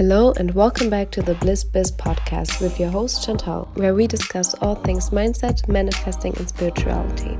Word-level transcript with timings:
Hello, 0.00 0.32
and 0.38 0.54
welcome 0.54 0.88
back 0.88 1.10
to 1.10 1.20
the 1.20 1.34
Bliss 1.34 1.62
Biz 1.62 1.92
podcast 1.92 2.62
with 2.62 2.80
your 2.80 2.88
host 2.88 3.22
Chantal, 3.22 3.70
where 3.74 3.94
we 3.94 4.06
discuss 4.06 4.54
all 4.62 4.74
things 4.74 5.10
mindset, 5.10 5.68
manifesting, 5.68 6.34
and 6.38 6.48
spirituality. 6.48 7.36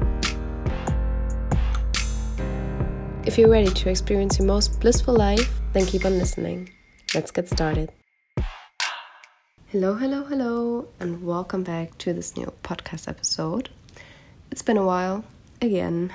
If 3.25 3.39
you're 3.39 3.49
ready 3.49 3.71
to 3.71 3.89
experience 3.89 4.39
your 4.39 4.47
most 4.47 4.79
blissful 4.79 5.15
life, 5.15 5.59
then 5.73 5.87
keep 5.87 6.05
on 6.05 6.19
listening. 6.19 6.69
Let's 7.15 7.31
get 7.31 7.49
started. 7.49 7.93
Hello, 9.69 9.95
hello, 9.95 10.25
hello, 10.25 10.87
and 11.01 11.25
welcome 11.25 11.63
back 11.63 11.97
to 11.97 12.13
this 12.13 12.37
new 12.37 12.53
podcast 12.63 13.09
episode. 13.09 13.71
It's 14.51 14.61
been 14.61 14.77
a 14.77 14.85
while. 14.85 15.25
Again, 15.63 16.13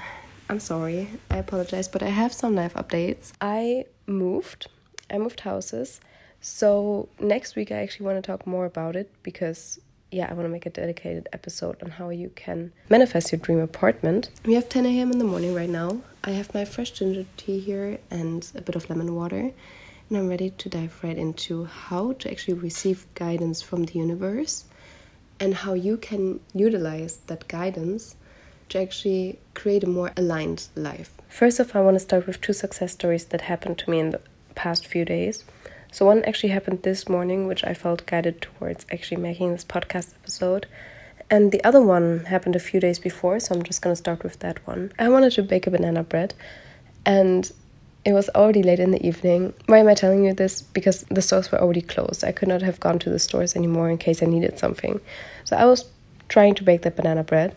I'm 0.47 0.59
sorry. 0.59 1.09
I 1.31 1.37
apologize, 1.37 1.87
but 1.87 2.03
I 2.03 2.09
have 2.09 2.31
some 2.31 2.53
life 2.53 2.75
updates. 2.75 3.31
I 3.41 3.85
moved. 4.05 4.67
I 5.09 5.17
moved 5.17 5.39
houses. 5.39 5.99
So, 6.47 7.09
next 7.19 7.55
week 7.55 7.71
I 7.71 7.77
actually 7.77 8.05
want 8.05 8.23
to 8.23 8.31
talk 8.31 8.45
more 8.45 8.67
about 8.67 8.95
it 8.95 9.11
because 9.23 9.79
yeah, 10.11 10.27
I 10.29 10.33
want 10.33 10.45
to 10.45 10.49
make 10.49 10.67
a 10.67 10.69
dedicated 10.69 11.27
episode 11.33 11.81
on 11.81 11.89
how 11.89 12.09
you 12.09 12.29
can 12.35 12.71
manifest 12.87 13.31
your 13.31 13.39
dream 13.39 13.57
apartment. 13.57 14.29
We 14.45 14.53
have 14.53 14.69
10 14.69 14.85
a.m. 14.85 15.11
in 15.11 15.17
the 15.17 15.25
morning 15.25 15.55
right 15.55 15.67
now. 15.67 16.01
I 16.23 16.29
have 16.29 16.53
my 16.53 16.63
fresh 16.63 16.91
ginger 16.91 17.25
tea 17.35 17.59
here 17.59 17.97
and 18.11 18.47
a 18.53 18.61
bit 18.61 18.75
of 18.75 18.87
lemon 18.91 19.15
water, 19.15 19.39
and 19.39 20.17
I'm 20.17 20.29
ready 20.29 20.51
to 20.51 20.69
dive 20.69 20.99
right 21.01 21.17
into 21.17 21.65
how 21.65 22.13
to 22.13 22.29
actually 22.29 22.53
receive 22.59 23.07
guidance 23.15 23.63
from 23.63 23.85
the 23.85 23.97
universe 23.97 24.65
and 25.39 25.55
how 25.55 25.73
you 25.73 25.97
can 25.97 26.41
utilize 26.53 27.21
that 27.25 27.47
guidance 27.47 28.17
to 28.69 28.79
actually 28.79 29.39
create 29.55 29.83
a 29.83 29.87
more 29.87 30.11
aligned 30.15 30.67
life. 30.75 31.11
First 31.27 31.59
off, 31.59 31.75
I 31.75 31.81
want 31.81 31.95
to 31.95 31.99
start 31.99 32.27
with 32.27 32.39
two 32.39 32.53
success 32.53 32.93
stories 32.93 33.25
that 33.25 33.41
happened 33.41 33.79
to 33.79 33.89
me 33.89 33.97
in 33.97 34.11
the 34.11 34.21
past 34.53 34.85
few 34.85 35.05
days. 35.05 35.43
So, 35.95 36.05
one 36.05 36.25
actually 36.25 36.49
happened 36.49 36.83
this 36.83 37.07
morning, 37.07 37.47
which 37.47 37.63
I 37.63 37.73
felt 37.73 38.05
guided 38.05 38.41
towards 38.41 38.85
actually 38.91 39.21
making 39.21 39.53
this 39.53 39.63
podcast 39.63 40.13
episode. 40.13 40.67
And 41.29 41.53
the 41.53 41.63
other 41.63 41.81
one 41.81 42.25
happened 42.25 42.57
a 42.57 42.59
few 42.59 42.81
days 42.81 42.99
before, 42.99 43.39
so 43.39 43.55
I'm 43.55 43.63
just 43.63 43.81
gonna 43.81 43.95
start 43.95 44.21
with 44.21 44.39
that 44.39 44.57
one. 44.67 44.91
I 44.99 45.07
wanted 45.07 45.31
to 45.31 45.43
bake 45.43 45.67
a 45.67 45.71
banana 45.71 46.03
bread, 46.03 46.33
and 47.05 47.49
it 48.03 48.11
was 48.11 48.27
already 48.35 48.61
late 48.61 48.81
in 48.81 48.91
the 48.91 49.07
evening. 49.07 49.53
Why 49.67 49.77
am 49.77 49.87
I 49.87 49.93
telling 49.93 50.25
you 50.25 50.33
this? 50.33 50.61
Because 50.61 51.03
the 51.03 51.21
stores 51.21 51.49
were 51.49 51.61
already 51.61 51.79
closed. 51.79 52.25
I 52.25 52.33
could 52.33 52.49
not 52.49 52.61
have 52.61 52.81
gone 52.81 52.99
to 52.99 53.09
the 53.09 53.17
stores 53.17 53.55
anymore 53.55 53.89
in 53.89 53.97
case 53.97 54.21
I 54.21 54.25
needed 54.25 54.59
something. 54.59 54.99
So 55.45 55.55
I 55.55 55.63
was 55.63 55.85
trying 56.27 56.55
to 56.55 56.63
bake 56.65 56.81
that 56.81 56.97
banana 56.97 57.23
bread, 57.23 57.55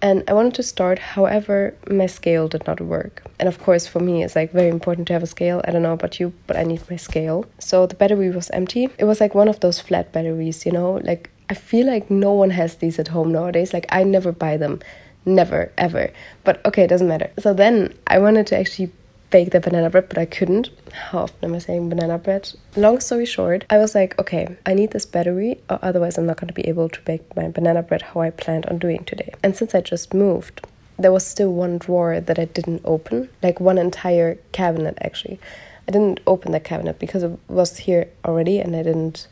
and 0.00 0.22
I 0.28 0.32
wanted 0.32 0.54
to 0.54 0.62
start, 0.62 0.98
however, 0.98 1.74
my 1.90 2.06
scale 2.06 2.46
did 2.46 2.66
not 2.66 2.80
work. 2.80 3.24
And 3.40 3.48
of 3.48 3.58
course, 3.58 3.86
for 3.86 3.98
me, 3.98 4.22
it's 4.22 4.36
like 4.36 4.52
very 4.52 4.68
important 4.68 5.08
to 5.08 5.12
have 5.12 5.22
a 5.22 5.26
scale. 5.26 5.60
I 5.64 5.72
don't 5.72 5.82
know 5.82 5.92
about 5.92 6.20
you, 6.20 6.32
but 6.46 6.56
I 6.56 6.62
need 6.62 6.88
my 6.88 6.96
scale. 6.96 7.46
So 7.58 7.86
the 7.86 7.96
battery 7.96 8.30
was 8.30 8.50
empty. 8.50 8.88
It 8.98 9.04
was 9.04 9.20
like 9.20 9.34
one 9.34 9.48
of 9.48 9.60
those 9.60 9.80
flat 9.80 10.12
batteries, 10.12 10.64
you 10.64 10.72
know? 10.72 11.00
Like, 11.02 11.30
I 11.50 11.54
feel 11.54 11.86
like 11.86 12.10
no 12.10 12.32
one 12.32 12.50
has 12.50 12.76
these 12.76 12.98
at 12.98 13.08
home 13.08 13.32
nowadays. 13.32 13.72
Like, 13.72 13.86
I 13.90 14.04
never 14.04 14.30
buy 14.30 14.56
them. 14.56 14.80
Never, 15.24 15.72
ever. 15.76 16.10
But 16.44 16.64
okay, 16.64 16.84
it 16.84 16.88
doesn't 16.88 17.08
matter. 17.08 17.30
So 17.38 17.52
then 17.52 17.92
I 18.06 18.18
wanted 18.20 18.46
to 18.48 18.58
actually 18.58 18.92
bake 19.30 19.50
the 19.50 19.60
banana 19.60 19.90
bread, 19.90 20.08
but 20.08 20.18
I 20.18 20.24
couldn't. 20.24 20.70
How 20.92 21.20
often 21.20 21.50
am 21.50 21.54
I 21.54 21.58
saying 21.58 21.88
banana 21.88 22.18
bread? 22.18 22.50
Long 22.76 23.00
story 23.00 23.26
short, 23.26 23.64
I 23.70 23.78
was 23.78 23.94
like, 23.94 24.18
okay, 24.18 24.56
I 24.64 24.74
need 24.74 24.92
this 24.92 25.06
battery, 25.06 25.60
or 25.68 25.78
otherwise 25.82 26.16
I'm 26.16 26.26
not 26.26 26.38
going 26.38 26.48
to 26.48 26.54
be 26.54 26.68
able 26.68 26.88
to 26.88 27.00
bake 27.02 27.36
my 27.36 27.48
banana 27.48 27.82
bread 27.82 28.02
how 28.02 28.20
I 28.20 28.30
planned 28.30 28.66
on 28.66 28.78
doing 28.78 29.04
today. 29.04 29.34
And 29.42 29.56
since 29.56 29.74
I 29.74 29.80
just 29.80 30.14
moved, 30.14 30.66
there 30.98 31.12
was 31.12 31.26
still 31.26 31.52
one 31.52 31.78
drawer 31.78 32.20
that 32.20 32.38
I 32.38 32.46
didn't 32.46 32.82
open, 32.84 33.28
like 33.42 33.60
one 33.60 33.78
entire 33.78 34.36
cabinet 34.52 34.98
actually. 35.00 35.38
I 35.86 35.92
didn't 35.92 36.20
open 36.26 36.52
the 36.52 36.60
cabinet 36.60 36.98
because 36.98 37.22
it 37.22 37.38
was 37.48 37.78
here 37.78 38.08
already 38.24 38.58
and 38.58 38.76
I 38.76 38.82
didn't 38.82 39.28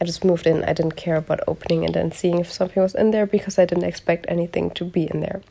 I 0.00 0.06
just 0.06 0.24
moved 0.24 0.46
in. 0.46 0.64
I 0.64 0.72
didn't 0.72 0.96
care 0.96 1.16
about 1.16 1.40
opening 1.46 1.84
and 1.84 1.94
then 1.94 2.10
seeing 2.10 2.38
if 2.38 2.50
something 2.50 2.82
was 2.82 2.94
in 2.94 3.10
there 3.10 3.26
because 3.26 3.58
I 3.58 3.66
didn't 3.66 3.84
expect 3.84 4.24
anything 4.28 4.70
to 4.70 4.84
be 4.84 5.10
in 5.10 5.20
there. 5.20 5.42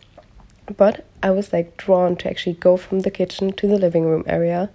But 0.76 1.06
I 1.22 1.32
was 1.32 1.52
like 1.52 1.78
drawn 1.78 2.16
to 2.18 2.30
actually 2.30 2.54
go 2.54 2.78
from 2.78 3.02
the 3.02 3.12
kitchen 3.12 3.52
to 3.54 3.68
the 3.68 3.78
living 3.78 4.06
room 4.06 4.24
area. 4.28 4.70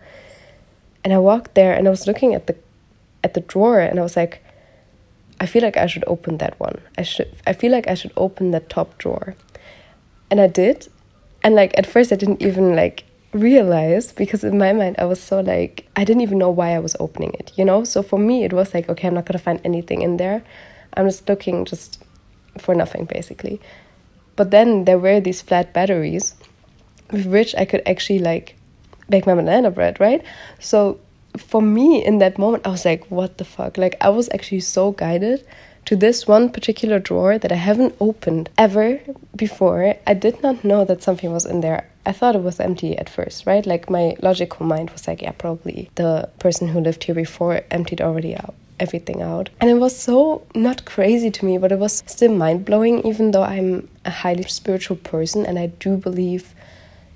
And 1.03 1.13
I 1.13 1.19
walked 1.19 1.55
there 1.55 1.75
and 1.75 1.87
I 1.87 1.91
was 1.91 2.07
looking 2.07 2.35
at 2.35 2.47
the 2.47 2.57
at 3.23 3.35
the 3.35 3.41
drawer 3.41 3.81
and 3.81 3.99
I 3.99 4.03
was 4.03 4.17
like 4.17 4.43
I 5.41 5.47
feel 5.47 5.63
like 5.63 5.77
I 5.77 5.87
should 5.87 6.05
open 6.07 6.39
that 6.39 6.59
one. 6.61 6.81
I 6.97 7.03
should 7.03 7.35
I 7.47 7.53
feel 7.53 7.73
like 7.73 7.89
I 7.89 7.95
should 7.95 8.13
open 8.17 8.51
that 8.53 8.69
top 8.69 8.99
drawer. 8.99 9.35
And 10.31 10.41
I 10.41 10.47
did. 10.47 10.89
And 11.43 11.55
like 11.55 11.77
at 11.79 11.87
first 11.87 12.13
I 12.13 12.17
didn't 12.17 12.43
even 12.43 12.75
like 12.75 13.05
realize 13.33 14.13
because 14.13 14.45
in 14.45 14.59
my 14.59 14.73
mind 14.73 14.97
I 14.99 15.05
was 15.05 15.21
so 15.21 15.41
like 15.41 15.89
I 15.97 16.05
didn't 16.05 16.23
even 16.23 16.39
know 16.39 16.51
why 16.51 16.75
I 16.75 16.79
was 16.79 16.97
opening 17.01 17.33
it, 17.35 17.53
you 17.57 17.65
know? 17.65 17.85
So 17.85 18.03
for 18.03 18.19
me 18.19 18.45
it 18.45 18.53
was 18.53 18.75
like 18.75 18.89
okay, 18.89 19.09
I'm 19.09 19.15
not 19.15 19.27
going 19.27 19.39
to 19.39 19.45
find 19.45 19.61
anything 19.65 20.03
in 20.03 20.17
there. 20.17 20.43
I'm 20.97 21.07
just 21.07 21.29
looking 21.29 21.65
just 21.65 22.03
for 22.59 22.75
nothing 22.75 23.05
basically. 23.05 23.61
But 24.37 24.51
then 24.51 24.85
there 24.85 24.99
were 24.99 25.21
these 25.21 25.43
flat 25.43 25.73
batteries 25.73 26.35
with 27.11 27.27
which 27.27 27.55
I 27.57 27.65
could 27.65 27.83
actually 27.87 28.19
like 28.19 28.57
bake 29.09 29.27
my 29.27 29.35
banana 29.35 29.71
bread, 29.71 30.01
right? 30.01 30.23
So 30.59 30.99
for 31.37 31.61
me 31.63 32.05
in 32.05 32.19
that 32.19 32.39
moment, 32.39 32.67
I 32.67 32.71
was 32.71 32.85
like, 32.85 33.05
what 33.11 33.39
the 33.39 33.45
fuck? 33.45 33.77
Like, 33.77 33.97
I 34.01 34.09
was 34.09 34.29
actually 34.33 34.61
so 34.61 34.93
guided 34.93 35.47
to 35.87 35.97
this 35.97 36.27
one 36.27 36.49
particular 36.49 36.99
drawer 36.99 37.39
that 37.39 37.53
I 37.53 37.57
haven't 37.57 37.95
opened 38.01 38.49
ever 38.57 39.01
before. 39.37 39.95
I 40.07 40.15
did 40.15 40.43
not 40.43 40.65
know 40.65 40.85
that 40.85 41.03
something 41.03 41.33
was 41.33 41.45
in 41.45 41.61
there. 41.61 41.89
I 42.07 42.13
thought 42.13 42.37
it 42.37 42.43
was 42.43 42.61
empty 42.61 42.97
at 42.97 43.09
first, 43.09 43.47
right? 43.47 43.67
Like, 43.67 43.91
my 43.91 44.17
logical 44.23 44.65
mind 44.67 44.91
was 44.91 45.07
like, 45.09 45.23
yeah, 45.23 45.33
probably 45.33 45.91
the 45.97 46.29
person 46.39 46.69
who 46.69 46.81
lived 46.81 47.05
here 47.05 47.15
before 47.15 47.63
emptied 47.71 48.01
already 48.01 48.37
out 48.37 48.55
everything 48.81 49.23
out. 49.23 49.51
And 49.61 49.71
it 49.71 49.75
was 49.75 49.97
so 49.97 50.43
not 50.55 50.85
crazy 50.85 51.31
to 51.31 51.45
me, 51.45 51.59
but 51.59 51.73
it 51.73 51.79
was 51.79 52.03
still 52.07 52.35
mind 52.35 52.65
blowing, 52.65 53.07
even 53.07 53.31
though 53.31 53.43
I'm 53.43 53.89
a 54.05 54.11
highly 54.11 54.45
spiritual 54.45 54.97
person 54.97 55.47
and 55.47 55.59
I 55.59 55.67
do 55.67 55.97
believe 55.97 56.55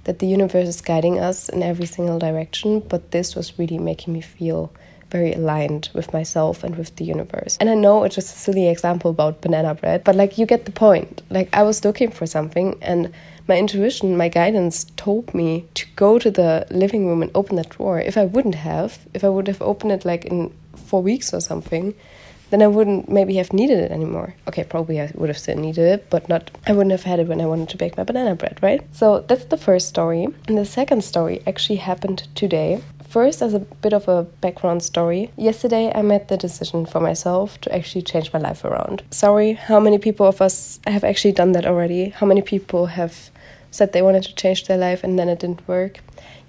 that 0.04 0.20
the 0.20 0.26
universe 0.26 0.68
is 0.68 0.80
guiding 0.80 1.18
us 1.18 1.48
in 1.48 1.62
every 1.62 1.86
single 1.86 2.18
direction. 2.18 2.80
But 2.80 3.10
this 3.10 3.36
was 3.36 3.58
really 3.58 3.78
making 3.78 4.14
me 4.14 4.20
feel 4.20 4.72
very 5.10 5.32
aligned 5.32 5.88
with 5.94 6.12
myself 6.12 6.64
and 6.64 6.76
with 6.76 6.94
the 6.96 7.04
universe. 7.04 7.56
And 7.60 7.70
I 7.70 7.74
know 7.74 8.04
it's 8.04 8.14
just 8.14 8.34
a 8.34 8.38
silly 8.38 8.68
example 8.68 9.10
about 9.10 9.40
banana 9.40 9.74
bread, 9.74 10.04
but 10.04 10.14
like 10.14 10.38
you 10.38 10.46
get 10.46 10.64
the 10.64 10.72
point. 10.72 11.22
Like 11.30 11.48
I 11.52 11.62
was 11.62 11.84
looking 11.84 12.10
for 12.10 12.26
something 12.26 12.78
and 12.82 13.12
my 13.48 13.58
intuition, 13.58 14.16
my 14.16 14.28
guidance 14.28 14.84
told 14.96 15.34
me 15.34 15.64
to 15.74 15.86
go 15.96 16.18
to 16.18 16.30
the 16.30 16.66
living 16.70 17.06
room 17.06 17.22
and 17.22 17.30
open 17.34 17.56
that 17.56 17.70
drawer. 17.70 17.98
If 17.98 18.16
I 18.16 18.26
wouldn't 18.26 18.54
have, 18.54 18.98
if 19.14 19.24
I 19.24 19.28
would 19.28 19.48
have 19.48 19.62
opened 19.62 19.92
it 19.92 20.04
like 20.04 20.26
in 20.26 20.52
four 20.76 21.02
weeks 21.02 21.32
or 21.32 21.40
something, 21.40 21.94
then 22.50 22.62
I 22.62 22.66
wouldn't 22.66 23.08
maybe 23.08 23.34
have 23.36 23.52
needed 23.52 23.78
it 23.78 23.90
anymore. 23.90 24.34
Okay, 24.48 24.64
probably 24.64 25.00
I 25.00 25.10
would 25.14 25.28
have 25.28 25.38
still 25.38 25.56
needed 25.56 25.84
it, 25.84 26.10
but 26.10 26.28
not 26.28 26.50
I 26.66 26.72
wouldn't 26.72 26.92
have 26.92 27.02
had 27.02 27.20
it 27.20 27.28
when 27.28 27.40
I 27.40 27.46
wanted 27.46 27.68
to 27.70 27.76
bake 27.76 27.96
my 27.96 28.04
banana 28.04 28.34
bread, 28.34 28.58
right? 28.62 28.82
So 28.92 29.20
that's 29.20 29.46
the 29.46 29.56
first 29.56 29.88
story. 29.88 30.26
And 30.46 30.56
the 30.56 30.64
second 30.64 31.04
story 31.04 31.42
actually 31.46 31.76
happened 31.76 32.26
today. 32.34 32.80
First, 33.08 33.40
as 33.40 33.54
a 33.54 33.60
bit 33.60 33.94
of 33.94 34.06
a 34.06 34.24
background 34.42 34.82
story, 34.82 35.30
yesterday 35.36 35.90
I 35.94 36.02
made 36.02 36.28
the 36.28 36.36
decision 36.36 36.84
for 36.84 37.00
myself 37.00 37.58
to 37.62 37.74
actually 37.74 38.02
change 38.02 38.32
my 38.34 38.38
life 38.38 38.64
around. 38.64 39.02
Sorry, 39.10 39.54
how 39.54 39.80
many 39.80 39.96
people 39.96 40.26
of 40.26 40.42
us 40.42 40.78
have 40.86 41.04
actually 41.04 41.32
done 41.32 41.52
that 41.52 41.64
already? 41.64 42.10
How 42.10 42.26
many 42.26 42.42
people 42.42 42.86
have 42.86 43.30
said 43.70 43.92
they 43.92 44.02
wanted 44.02 44.22
to 44.24 44.34
change 44.34 44.66
their 44.66 44.78
life 44.78 45.04
and 45.04 45.18
then 45.18 45.28
it 45.28 45.40
didn't 45.40 45.66
work? 45.68 46.00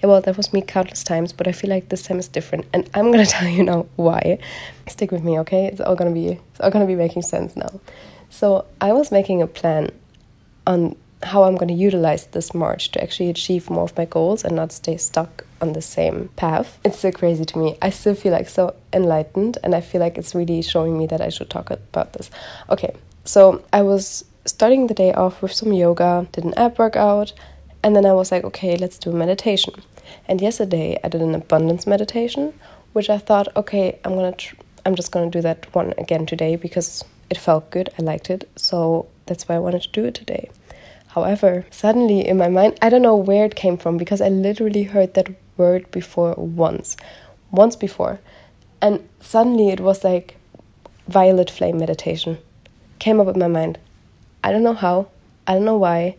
yeah, 0.01 0.07
well, 0.07 0.21
that 0.21 0.37
was 0.37 0.53
me 0.53 0.61
countless 0.61 1.03
times, 1.03 1.33
but 1.33 1.47
I 1.47 1.51
feel 1.51 1.69
like 1.69 1.89
this 1.89 2.03
time 2.03 2.19
is 2.19 2.27
different, 2.27 2.65
and 2.73 2.89
I'm 2.93 3.11
gonna 3.11 3.25
tell 3.37 3.47
you 3.47 3.63
now 3.63 3.85
why. 3.95 4.39
Stick 4.87 5.11
with 5.11 5.23
me, 5.23 5.37
okay? 5.39 5.65
It's 5.65 5.81
all 5.81 5.95
gonna 5.95 6.11
be 6.11 6.27
it's 6.27 6.59
all 6.61 6.71
gonna 6.71 6.85
be 6.85 6.95
making 6.95 7.23
sense 7.23 7.55
now. 7.55 7.79
So 8.29 8.65
I 8.79 8.93
was 8.93 9.11
making 9.11 9.41
a 9.41 9.47
plan 9.47 9.89
on 10.65 10.95
how 11.21 11.43
I'm 11.43 11.55
gonna 11.55 11.73
utilize 11.73 12.27
this 12.27 12.53
March 12.53 12.91
to 12.91 13.03
actually 13.03 13.29
achieve 13.29 13.69
more 13.69 13.83
of 13.83 13.97
my 13.97 14.05
goals 14.05 14.45
and 14.45 14.55
not 14.55 14.71
stay 14.71 14.95
stuck 14.95 15.43
on 15.59 15.73
the 15.73 15.81
same 15.81 16.29
path. 16.37 16.79
It's 16.85 16.99
so 16.99 17.11
crazy 17.11 17.43
to 17.43 17.57
me. 17.57 17.77
I 17.81 17.89
still 17.89 18.15
feel 18.15 18.31
like 18.31 18.47
so 18.47 18.75
enlightened, 18.93 19.57
and 19.63 19.75
I 19.75 19.81
feel 19.81 19.99
like 19.99 20.17
it's 20.17 20.33
really 20.33 20.61
showing 20.61 20.97
me 20.97 21.07
that 21.07 21.19
I 21.19 21.29
should 21.29 21.49
talk 21.49 21.71
about 21.71 22.13
this. 22.13 22.31
Okay, 22.69 22.95
so 23.25 23.61
I 23.73 23.81
was 23.81 24.23
starting 24.49 24.87
the 24.87 24.93
day 24.93 25.13
off 25.13 25.41
with 25.41 25.53
some 25.53 25.71
yoga, 25.71 26.27
did 26.31 26.43
an 26.43 26.53
ab 26.57 26.77
workout, 26.79 27.33
and 27.83 27.95
then 27.95 28.05
I 28.05 28.13
was 28.13 28.31
like, 28.31 28.43
okay, 28.43 28.75
let's 28.77 28.97
do 28.97 29.11
a 29.11 29.13
meditation. 29.13 29.73
And 30.27 30.41
yesterday 30.41 30.99
I 31.03 31.07
did 31.09 31.21
an 31.21 31.35
abundance 31.35 31.85
meditation, 31.85 32.53
which 32.93 33.09
I 33.09 33.17
thought, 33.17 33.55
okay, 33.55 33.99
I'm 34.03 34.15
gonna, 34.15 34.33
tr- 34.33 34.55
I'm 34.85 34.95
just 34.95 35.11
gonna 35.11 35.29
do 35.29 35.41
that 35.41 35.73
one 35.75 35.93
again 35.97 36.25
today 36.25 36.55
because 36.55 37.03
it 37.29 37.37
felt 37.37 37.69
good. 37.69 37.89
I 37.99 38.01
liked 38.01 38.29
it, 38.29 38.49
so 38.55 39.07
that's 39.27 39.47
why 39.47 39.55
I 39.55 39.59
wanted 39.59 39.83
to 39.83 39.91
do 39.91 40.05
it 40.05 40.15
today. 40.15 40.49
However, 41.07 41.65
suddenly 41.69 42.27
in 42.27 42.37
my 42.37 42.49
mind, 42.49 42.77
I 42.81 42.89
don't 42.89 43.01
know 43.01 43.15
where 43.15 43.45
it 43.45 43.55
came 43.55 43.77
from 43.77 43.97
because 43.97 44.21
I 44.21 44.29
literally 44.29 44.83
heard 44.83 45.13
that 45.13 45.29
word 45.57 45.89
before 45.91 46.33
once, 46.35 46.97
once 47.51 47.75
before, 47.75 48.19
and 48.81 49.07
suddenly 49.19 49.69
it 49.69 49.79
was 49.79 50.03
like 50.03 50.35
violet 51.07 51.49
flame 51.49 51.77
meditation 51.77 52.37
came 52.99 53.19
up 53.19 53.27
in 53.27 53.39
my 53.39 53.47
mind. 53.47 53.79
I 54.43 54.51
don't 54.51 54.63
know 54.63 54.73
how, 54.73 55.07
I 55.47 55.53
don't 55.53 55.65
know 55.65 55.77
why, 55.77 56.15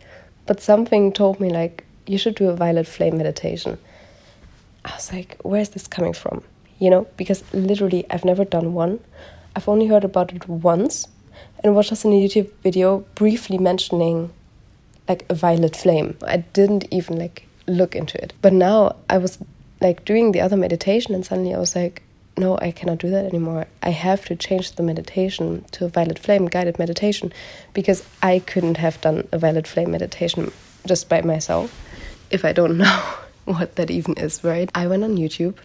but 0.46 0.60
something 0.60 1.12
told 1.12 1.40
me 1.40 1.50
like 1.50 1.84
you 2.06 2.18
should 2.18 2.34
do 2.34 2.48
a 2.48 2.56
violet 2.56 2.86
flame 2.86 3.16
meditation. 3.18 3.78
I 4.84 4.94
was 4.94 5.12
like, 5.12 5.36
where's 5.42 5.70
this 5.70 5.86
coming 5.86 6.12
from? 6.12 6.42
you 6.80 6.90
know, 6.90 7.06
because 7.16 7.44
literally 7.54 8.04
I've 8.10 8.24
never 8.24 8.44
done 8.44 8.74
one. 8.74 8.98
I've 9.54 9.68
only 9.68 9.86
heard 9.86 10.02
about 10.02 10.32
it 10.32 10.48
once, 10.48 11.06
and 11.62 11.76
was 11.76 11.88
just 11.88 12.04
in 12.04 12.12
a 12.12 12.26
YouTube 12.26 12.50
video 12.62 13.04
briefly 13.14 13.58
mentioning 13.58 14.32
like 15.08 15.24
a 15.28 15.34
violet 15.34 15.76
flame. 15.76 16.16
I 16.26 16.38
didn't 16.38 16.86
even 16.90 17.18
like 17.18 17.46
look 17.68 17.94
into 17.94 18.20
it. 18.20 18.32
But 18.42 18.52
now 18.54 18.96
I 19.08 19.18
was 19.18 19.38
like 19.80 20.04
doing 20.04 20.32
the 20.32 20.40
other 20.40 20.56
meditation, 20.56 21.14
and 21.14 21.24
suddenly 21.24 21.54
I 21.54 21.58
was 21.58 21.76
like, 21.76 22.02
no, 22.40 22.58
I 22.58 22.70
cannot 22.70 22.98
do 22.98 23.10
that 23.10 23.26
anymore. 23.26 23.66
I 23.82 23.90
have 23.90 24.24
to 24.24 24.34
change 24.34 24.72
the 24.72 24.82
meditation 24.82 25.64
to 25.72 25.84
a 25.84 25.88
violet 25.88 26.18
flame 26.18 26.46
guided 26.46 26.78
meditation 26.78 27.32
because 27.74 28.02
I 28.22 28.38
couldn't 28.40 28.78
have 28.78 29.00
done 29.00 29.28
a 29.30 29.38
violet 29.38 29.66
flame 29.66 29.90
meditation 29.90 30.50
just 30.86 31.08
by 31.08 31.20
myself 31.20 31.70
if 32.30 32.44
I 32.44 32.52
don't 32.52 32.78
know 32.84 33.00
what 33.44 33.76
that 33.76 33.90
even 33.90 34.14
is, 34.14 34.42
right? 34.42 34.70
I 34.74 34.86
went 34.86 35.04
on 35.04 35.16
YouTube 35.16 35.56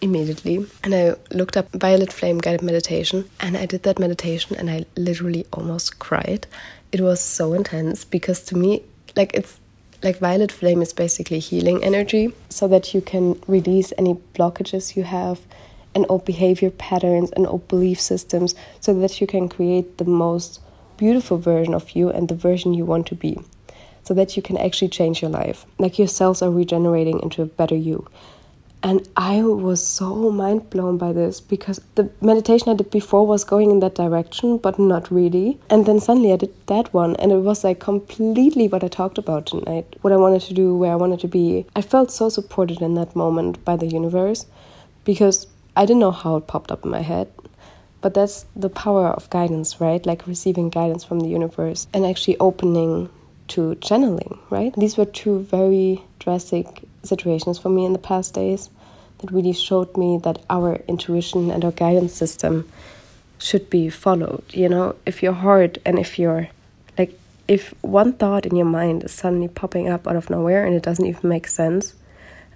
immediately 0.00 0.66
and 0.82 0.94
I 0.94 1.14
looked 1.30 1.56
up 1.56 1.70
violet 1.72 2.12
flame 2.12 2.38
guided 2.38 2.62
meditation 2.62 3.30
and 3.40 3.56
I 3.56 3.64
did 3.66 3.84
that 3.84 3.98
meditation 3.98 4.56
and 4.56 4.68
I 4.68 4.86
literally 4.96 5.46
almost 5.52 5.98
cried. 6.00 6.46
It 6.90 7.00
was 7.00 7.20
so 7.20 7.52
intense 7.52 8.04
because 8.04 8.42
to 8.46 8.56
me, 8.56 8.82
like, 9.16 9.32
it's 9.34 9.60
like 10.02 10.18
violet 10.18 10.52
flame 10.52 10.82
is 10.82 10.92
basically 10.92 11.38
healing 11.38 11.82
energy 11.82 12.34
so 12.48 12.66
that 12.68 12.92
you 12.92 13.00
can 13.00 13.40
release 13.46 13.92
any 13.96 14.14
blockages 14.34 14.96
you 14.96 15.04
have 15.04 15.40
and 15.94 16.06
old 16.08 16.24
behavior 16.24 16.70
patterns 16.70 17.30
and 17.32 17.46
old 17.46 17.66
belief 17.68 18.00
systems 18.00 18.54
so 18.80 18.92
that 18.94 19.20
you 19.20 19.26
can 19.26 19.48
create 19.48 19.98
the 19.98 20.04
most 20.04 20.60
beautiful 20.96 21.38
version 21.38 21.74
of 21.74 21.90
you 21.92 22.08
and 22.10 22.28
the 22.28 22.34
version 22.34 22.74
you 22.74 22.84
want 22.84 23.06
to 23.06 23.14
be 23.14 23.38
so 24.02 24.14
that 24.14 24.36
you 24.36 24.42
can 24.42 24.56
actually 24.58 24.88
change 24.88 25.22
your 25.22 25.30
life 25.30 25.66
like 25.78 25.98
your 25.98 26.08
cells 26.08 26.42
are 26.42 26.50
regenerating 26.50 27.20
into 27.20 27.42
a 27.42 27.46
better 27.46 27.76
you 27.76 28.06
and 28.84 29.08
I 29.16 29.40
was 29.40 29.84
so 29.84 30.30
mind 30.30 30.68
blown 30.68 30.98
by 30.98 31.14
this 31.14 31.40
because 31.40 31.80
the 31.94 32.10
meditation 32.20 32.68
I 32.68 32.74
did 32.74 32.90
before 32.90 33.26
was 33.26 33.42
going 33.42 33.70
in 33.70 33.80
that 33.80 33.94
direction, 33.94 34.58
but 34.58 34.78
not 34.78 35.10
really. 35.10 35.58
And 35.70 35.86
then 35.86 36.00
suddenly 36.00 36.34
I 36.34 36.36
did 36.36 36.54
that 36.66 36.92
one, 36.92 37.16
and 37.16 37.32
it 37.32 37.38
was 37.38 37.64
like 37.64 37.80
completely 37.80 38.68
what 38.68 38.84
I 38.84 38.88
talked 38.88 39.16
about 39.16 39.46
tonight 39.46 39.96
what 40.02 40.12
I 40.12 40.18
wanted 40.18 40.42
to 40.42 40.52
do, 40.52 40.76
where 40.76 40.92
I 40.92 40.96
wanted 40.96 41.20
to 41.20 41.28
be. 41.28 41.64
I 41.74 41.80
felt 41.80 42.10
so 42.10 42.28
supported 42.28 42.82
in 42.82 42.92
that 42.96 43.16
moment 43.16 43.64
by 43.64 43.76
the 43.76 43.86
universe 43.86 44.44
because 45.04 45.46
I 45.76 45.86
didn't 45.86 46.00
know 46.00 46.10
how 46.10 46.36
it 46.36 46.46
popped 46.46 46.70
up 46.70 46.84
in 46.84 46.90
my 46.90 47.02
head. 47.02 47.30
But 48.00 48.12
that's 48.12 48.44
the 48.54 48.68
power 48.68 49.08
of 49.08 49.30
guidance, 49.30 49.80
right? 49.80 50.04
Like 50.04 50.26
receiving 50.26 50.68
guidance 50.68 51.04
from 51.04 51.20
the 51.20 51.28
universe 51.28 51.86
and 51.94 52.04
actually 52.04 52.36
opening 52.38 53.08
to 53.48 53.76
channeling, 53.76 54.38
right? 54.50 54.74
These 54.76 54.98
were 54.98 55.06
two 55.06 55.40
very 55.40 56.02
drastic 56.18 56.82
situations 57.02 57.58
for 57.58 57.70
me 57.70 57.86
in 57.86 57.94
the 57.94 57.98
past 57.98 58.34
days 58.34 58.68
that 59.18 59.30
really 59.30 59.54
showed 59.54 59.96
me 59.96 60.18
that 60.22 60.38
our 60.50 60.82
intuition 60.86 61.50
and 61.50 61.64
our 61.64 61.72
guidance 61.72 62.12
system 62.12 62.68
should 63.38 63.70
be 63.70 63.88
followed. 63.88 64.44
You 64.52 64.68
know, 64.68 64.96
if 65.06 65.22
your 65.22 65.32
heart 65.32 65.78
and 65.86 65.98
if 65.98 66.18
you're 66.18 66.48
like, 66.98 67.18
if 67.48 67.72
one 67.82 68.12
thought 68.12 68.44
in 68.44 68.54
your 68.54 68.66
mind 68.66 69.04
is 69.04 69.12
suddenly 69.12 69.48
popping 69.48 69.88
up 69.88 70.06
out 70.06 70.16
of 70.16 70.28
nowhere 70.28 70.66
and 70.66 70.74
it 70.74 70.82
doesn't 70.82 71.06
even 71.06 71.28
make 71.28 71.46
sense, 71.46 71.94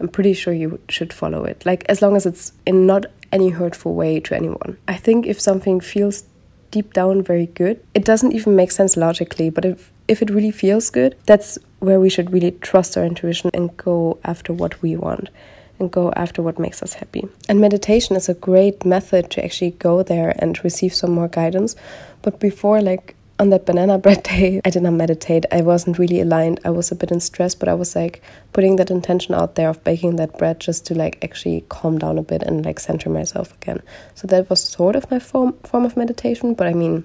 I'm 0.01 0.09
pretty 0.09 0.33
sure 0.33 0.53
you 0.53 0.81
should 0.89 1.13
follow 1.13 1.45
it. 1.45 1.65
Like, 1.67 1.85
as 1.89 2.03
long 2.03 2.17
as 2.17 2.27
it's 2.27 2.53
in 2.67 2.87
not 2.87 3.07
any 3.33 3.51
hurtful 3.51 3.95
way 3.95 4.21
to 4.21 4.35
anyone. 4.35 4.79
I 4.87 4.97
think 4.97 5.27
if 5.27 5.41
something 5.41 5.81
feels 5.81 6.25
deep 6.71 6.93
down 6.93 7.23
very 7.23 7.47
good, 7.47 7.83
it 7.95 8.05
doesn't 8.05 8.33
even 8.33 8.57
make 8.57 8.71
sense 8.71 8.97
logically, 8.97 9.51
but 9.51 9.65
if 9.65 9.93
if 10.07 10.23
it 10.23 10.31
really 10.31 10.51
feels 10.51 10.89
good, 10.89 11.17
that's 11.27 11.59
where 11.81 12.01
we 12.01 12.09
should 12.09 12.33
really 12.33 12.53
trust 12.53 12.97
our 12.97 13.05
intuition 13.05 13.51
and 13.53 13.77
go 13.77 14.19
after 14.25 14.55
what 14.55 14.81
we 14.81 14.97
want 14.97 15.29
and 15.79 15.91
go 15.91 16.11
after 16.17 16.43
what 16.43 16.59
makes 16.59 16.83
us 16.83 16.95
happy. 16.95 17.29
And 17.49 17.61
meditation 17.61 18.17
is 18.17 18.29
a 18.29 18.35
great 18.35 18.87
method 18.87 19.31
to 19.33 19.45
actually 19.45 19.73
go 19.73 20.03
there 20.03 20.35
and 20.39 20.63
receive 20.65 20.95
some 20.95 21.13
more 21.13 21.29
guidance. 21.29 21.77
But 22.23 22.41
before, 22.41 22.81
like 22.81 23.15
on 23.39 23.51
that 23.51 23.67
banana 23.67 23.99
bread 23.99 24.23
day, 24.25 24.61
I 24.65 24.71
did 24.71 24.83
not 24.83 24.95
meditate. 24.95 25.47
I 25.53 25.63
wasn't 25.63 25.99
really 25.99 26.21
aligned. 26.21 26.61
I 26.65 26.71
was 26.71 26.91
a 26.91 26.95
bit 26.95 27.11
in 27.11 27.21
stress, 27.21 27.55
but 27.55 27.69
I 27.69 27.75
was 27.75 27.95
like 27.95 28.23
putting 28.53 28.77
that 28.77 28.91
intention 28.91 29.35
out 29.35 29.55
there 29.55 29.69
of 29.69 29.83
baking 29.85 30.17
that 30.17 30.39
bread 30.39 30.61
just 30.61 30.87
to 30.87 30.95
like 30.95 31.23
actually 31.23 31.65
calm 31.69 31.99
down 31.99 32.19
a 32.19 32.23
bit 32.23 32.43
and 32.43 32.65
like 32.65 32.81
center 32.81 33.11
myself 33.11 33.55
again. 33.55 33.83
So 34.15 34.27
that 34.29 34.51
was 34.51 34.63
sort 34.63 34.97
of 34.97 35.11
my 35.11 35.19
form 35.19 35.55
form 35.65 35.85
of 35.85 35.97
meditation, 35.97 36.55
but 36.55 36.67
I 36.67 36.75
mean, 36.75 37.05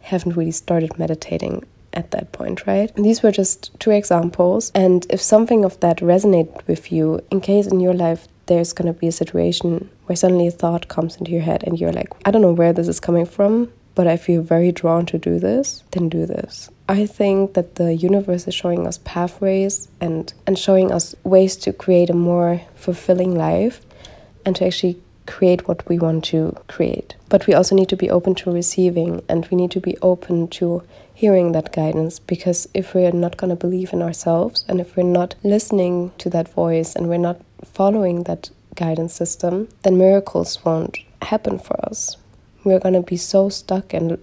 haven't 0.00 0.36
really 0.36 0.52
started 0.52 0.98
meditating 0.98 1.64
at 1.92 2.10
that 2.10 2.32
point, 2.32 2.66
right? 2.66 2.94
And 2.94 3.04
these 3.04 3.22
were 3.22 3.32
just 3.32 3.78
two 3.80 3.90
examples. 3.90 4.70
And 4.74 5.06
if 5.10 5.20
something 5.20 5.64
of 5.64 5.80
that 5.80 5.98
resonated 5.98 6.66
with 6.66 6.92
you, 6.92 7.20
in 7.30 7.40
case 7.40 7.66
in 7.66 7.80
your 7.80 7.94
life 7.94 8.28
there's 8.46 8.72
going 8.72 8.92
to 8.92 8.98
be 8.98 9.08
a 9.08 9.12
situation 9.12 9.90
where 10.04 10.14
suddenly 10.14 10.46
a 10.46 10.50
thought 10.52 10.86
comes 10.86 11.16
into 11.16 11.32
your 11.32 11.40
head 11.40 11.64
and 11.66 11.80
you're 11.80 11.92
like, 11.92 12.08
I 12.24 12.30
don't 12.30 12.42
know 12.42 12.52
where 12.52 12.72
this 12.72 12.86
is 12.86 13.00
coming 13.00 13.26
from, 13.26 13.72
but 13.96 14.06
I 14.06 14.16
feel 14.16 14.42
very 14.42 14.70
drawn 14.70 15.06
to 15.06 15.18
do 15.18 15.40
this, 15.40 15.82
then 15.90 16.08
do 16.08 16.26
this. 16.26 16.70
I 16.88 17.06
think 17.06 17.54
that 17.54 17.74
the 17.76 17.94
universe 17.94 18.46
is 18.46 18.54
showing 18.54 18.86
us 18.86 19.00
pathways 19.04 19.88
and, 20.00 20.32
and 20.46 20.56
showing 20.56 20.92
us 20.92 21.16
ways 21.24 21.56
to 21.56 21.72
create 21.72 22.10
a 22.10 22.14
more 22.14 22.60
fulfilling 22.76 23.34
life 23.34 23.80
and 24.44 24.54
to 24.56 24.66
actually 24.66 25.00
create 25.26 25.66
what 25.66 25.88
we 25.88 25.98
want 25.98 26.24
to 26.26 26.54
create. 26.68 27.16
But 27.30 27.46
we 27.46 27.54
also 27.54 27.74
need 27.74 27.88
to 27.88 27.96
be 27.96 28.10
open 28.10 28.34
to 28.36 28.52
receiving 28.52 29.22
and 29.28 29.48
we 29.50 29.56
need 29.56 29.72
to 29.72 29.80
be 29.80 29.96
open 30.02 30.48
to 30.48 30.82
hearing 31.14 31.52
that 31.52 31.72
guidance 31.72 32.18
because 32.18 32.68
if 32.74 32.94
we're 32.94 33.10
not 33.10 33.38
going 33.38 33.50
to 33.50 33.56
believe 33.56 33.94
in 33.94 34.02
ourselves 34.02 34.64
and 34.68 34.78
if 34.78 34.94
we're 34.94 35.02
not 35.02 35.34
listening 35.42 36.12
to 36.18 36.28
that 36.30 36.52
voice 36.52 36.94
and 36.94 37.08
we're 37.08 37.16
not 37.16 37.40
following 37.64 38.24
that 38.24 38.50
guidance 38.74 39.14
system, 39.14 39.68
then 39.82 39.96
miracles 39.96 40.62
won't 40.64 40.98
happen 41.22 41.58
for 41.58 41.82
us. 41.88 42.18
We're 42.66 42.80
going 42.80 42.94
to 42.94 43.02
be 43.02 43.16
so 43.16 43.48
stuck 43.48 43.94
and 43.94 44.18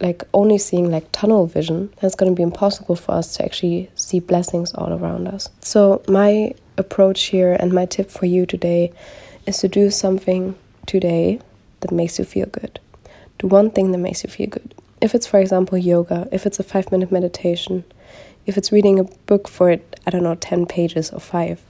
like 0.00 0.22
only 0.32 0.56
seeing 0.58 0.88
like 0.88 1.10
tunnel 1.10 1.46
vision, 1.46 1.92
that's 2.00 2.14
going 2.14 2.30
to 2.30 2.36
be 2.36 2.44
impossible 2.44 2.94
for 2.94 3.12
us 3.12 3.36
to 3.36 3.44
actually 3.44 3.90
see 3.96 4.20
blessings 4.20 4.72
all 4.72 4.92
around 4.92 5.26
us. 5.26 5.48
So, 5.60 6.02
my 6.06 6.54
approach 6.76 7.24
here 7.24 7.56
and 7.58 7.72
my 7.72 7.86
tip 7.86 8.08
for 8.08 8.26
you 8.26 8.46
today 8.46 8.92
is 9.46 9.58
to 9.58 9.68
do 9.68 9.90
something 9.90 10.56
today 10.86 11.40
that 11.80 11.90
makes 11.90 12.20
you 12.20 12.24
feel 12.24 12.46
good. 12.46 12.78
Do 13.40 13.48
one 13.48 13.72
thing 13.72 13.90
that 13.90 13.98
makes 13.98 14.22
you 14.22 14.30
feel 14.30 14.46
good. 14.46 14.72
If 15.00 15.14
it's, 15.14 15.26
for 15.26 15.40
example, 15.40 15.76
yoga, 15.76 16.28
if 16.30 16.46
it's 16.46 16.60
a 16.60 16.62
five 16.62 16.92
minute 16.92 17.10
meditation, 17.10 17.82
if 18.46 18.56
it's 18.56 18.70
reading 18.70 19.00
a 19.00 19.04
book 19.26 19.48
for, 19.48 19.72
I 19.72 20.10
don't 20.10 20.22
know, 20.22 20.36
10 20.36 20.66
pages 20.66 21.10
or 21.10 21.18
five, 21.18 21.60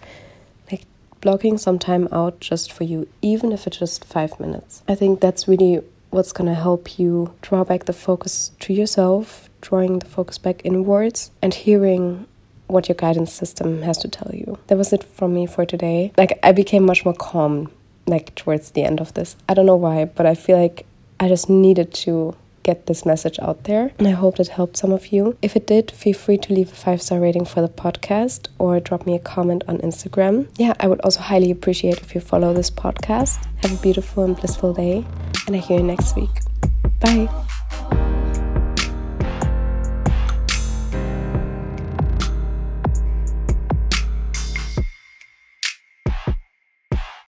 like 0.71 0.83
blocking 1.23 1.57
some 1.57 1.79
time 1.79 2.09
out 2.13 2.41
just 2.41 2.71
for 2.71 2.85
you, 2.85 3.09
even 3.23 3.53
if 3.53 3.67
it's 3.67 3.79
just 3.79 4.05
five 4.05 4.39
minutes. 4.39 4.83
I 4.87 4.95
think 4.95 5.21
that's 5.21 5.49
really 5.49 5.83
what's 6.11 6.33
going 6.33 6.49
to 6.49 6.55
help 6.55 6.99
you 6.99 7.35
draw 7.43 7.65
back 7.65 7.85
the 7.85 7.93
focus 7.93 8.53
to 8.61 8.73
yourself, 8.73 9.49
drawing 9.61 9.99
the 9.99 10.07
focus 10.07 10.39
back 10.39 10.63
inwards, 10.65 11.31
and 11.43 11.53
hearing 11.53 12.27
what 12.67 12.89
your 12.89 12.97
guidance 12.97 13.33
system 13.33 13.83
has 13.83 13.99
to 13.99 14.09
tell 14.09 14.31
you. 14.35 14.59
That 14.67 14.79
was 14.79 14.93
it 14.93 15.05
from 15.05 15.35
me 15.35 15.47
for 15.47 15.65
today. 15.65 16.13
Like, 16.17 16.39
I 16.43 16.53
became 16.53 16.85
much 16.85 17.05
more 17.05 17.15
calm, 17.15 17.71
like, 18.07 18.35
towards 18.35 18.73
the 18.73 18.85
end 18.85 19.01
of 19.01 19.15
this. 19.15 19.37
I 19.49 19.55
don't 19.55 19.67
know 19.67 19.77
why, 19.77 20.05
but 20.05 20.27
I 20.27 20.35
feel 20.35 20.59
like 20.59 20.87
I 21.21 21.29
just 21.29 21.49
needed 21.49 21.93
to 21.95 22.37
get 22.69 22.87
this 22.87 23.07
message 23.13 23.39
out 23.41 23.65
there. 23.65 23.85
And 23.99 24.07
I 24.07 24.17
hope 24.23 24.39
it 24.39 24.49
helped 24.59 24.77
some 24.77 24.93
of 24.93 25.05
you. 25.15 25.23
If 25.41 25.57
it 25.57 25.67
did, 25.67 25.91
feel 25.91 26.17
free 26.25 26.39
to 26.45 26.53
leave 26.53 26.71
a 26.73 26.81
five 26.87 27.01
star 27.01 27.19
rating 27.27 27.47
for 27.53 27.61
the 27.63 27.73
podcast 27.85 28.49
or 28.59 28.81
drop 28.89 29.07
me 29.07 29.15
a 29.17 29.23
comment 29.35 29.63
on 29.69 29.79
Instagram. 29.89 30.35
Yeah, 30.65 30.75
I 30.81 30.87
would 30.89 31.01
also 31.01 31.21
highly 31.21 31.51
appreciate 31.51 31.99
if 32.05 32.15
you 32.15 32.21
follow 32.21 32.53
this 32.53 32.71
podcast. 32.71 33.37
Have 33.63 33.73
a 33.79 33.83
beautiful 33.83 34.25
and 34.25 34.37
blissful 34.37 34.73
day, 34.75 35.05
and 35.47 35.57
I 35.57 35.61
hear 35.61 35.79
you 35.79 35.85
next 35.85 36.15
week. 36.17 36.35
Bye. 37.01 37.29